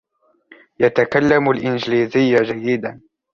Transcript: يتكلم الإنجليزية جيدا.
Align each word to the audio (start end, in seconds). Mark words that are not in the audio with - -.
يتكلم 0.79 1.49
الإنجليزية 1.49 2.37
جيدا. 2.43 3.01